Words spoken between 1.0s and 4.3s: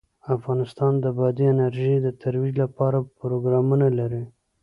د بادي انرژي د ترویج لپاره پروګرامونه لري.